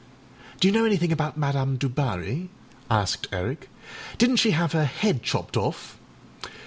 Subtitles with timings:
[0.01, 2.49] â âDo you know anything about Madame Du Barry?â
[2.89, 3.69] asked Eric;
[4.17, 5.99] âdidnât she have her head chopped off?